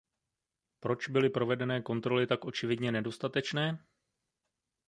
[0.79, 3.85] Proč byly provedené kontroly tak očividně nedostatečné?